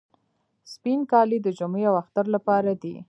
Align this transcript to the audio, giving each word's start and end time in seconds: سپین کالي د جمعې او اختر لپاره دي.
سپین 0.73 0.99
کالي 1.11 1.37
د 1.43 1.47
جمعې 1.59 1.83
او 1.89 1.95
اختر 2.01 2.25
لپاره 2.35 2.71
دي. 2.81 2.95